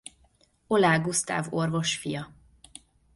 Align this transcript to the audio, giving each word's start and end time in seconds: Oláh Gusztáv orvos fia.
Oláh 0.67 1.01
Gusztáv 1.01 1.47
orvos 1.53 1.95
fia. 1.95 2.31